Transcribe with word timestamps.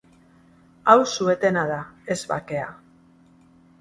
Hau 0.93 0.95
su 1.11 1.29
etena 1.33 1.67
da, 1.73 1.77
ez 2.17 2.21
bakea. 2.33 2.73